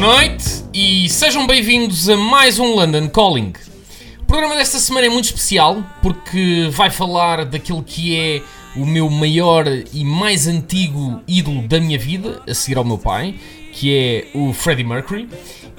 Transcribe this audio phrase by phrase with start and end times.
[0.00, 3.52] noite e sejam bem-vindos a mais um London Calling.
[4.20, 8.42] O programa desta semana é muito especial porque vai falar daquilo que é
[8.74, 13.34] o meu maior e mais antigo ídolo da minha vida, a seguir ao meu pai,
[13.72, 15.28] que é o Freddie Mercury.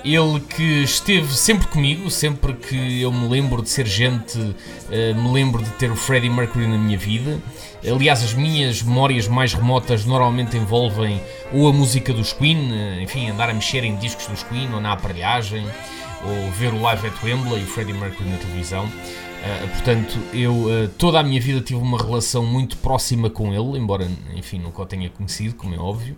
[0.03, 4.53] Ele que esteve sempre comigo, sempre que eu me lembro de ser gente,
[4.91, 7.39] eh, me lembro de ter o Freddie Mercury na minha vida.
[7.85, 11.21] Aliás, as minhas memórias mais remotas normalmente envolvem
[11.53, 14.81] ou a música dos Queen, eh, enfim, andar a mexer em discos dos Queen ou
[14.81, 15.65] na aparelhagem,
[16.25, 18.85] ou ver o live at Wembley e o Freddie Mercury na televisão.
[18.85, 23.77] Uh, portanto, eu uh, toda a minha vida tive uma relação muito próxima com ele,
[23.77, 26.15] embora, enfim, nunca o tenha conhecido, como é óbvio.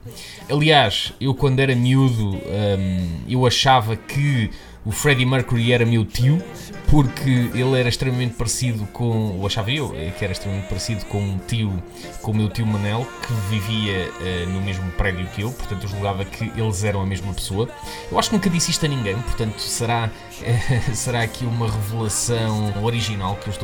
[0.47, 4.52] Aliás, eu quando era miúdo, um, eu achava que
[4.86, 6.41] o Freddie Mercury era meu tio,
[6.89, 11.39] porque ele era extremamente parecido com, ou achava eu, que era extremamente parecido com um
[11.39, 11.73] tio,
[12.22, 15.89] com o meu tio Manel, que vivia uh, no mesmo prédio que eu, portanto eu
[15.89, 17.67] julgava que eles eram a mesma pessoa.
[18.11, 20.11] Eu acho que nunca disse isto a ninguém, portanto será,
[20.94, 23.63] será aqui uma revelação original que eu estou